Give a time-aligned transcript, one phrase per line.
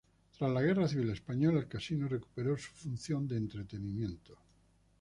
[0.35, 4.35] Tras la Guerra Civil Española, el Casino recuperó su función de entretenimiento.